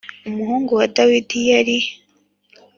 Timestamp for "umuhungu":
0.29-0.71